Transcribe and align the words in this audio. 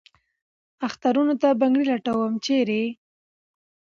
اخترونو 0.87 1.33
ته 1.41 1.47
بنګړي 1.59 1.85
لټوم، 1.91 2.33
چېرې؟ 2.45 2.83